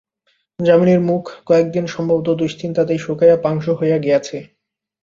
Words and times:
যামিনীর 0.59 1.01
মুখ 1.01 1.23
কয়েকদিনে 1.45 1.89
সম্ভবত 1.95 2.27
দুশ্চিন্তাতেই 2.39 2.99
শুকাইয়া 2.99 3.37
পাংশু 3.37 3.71
হইয়া 3.75 3.97
গিয়াছে। 3.97 4.37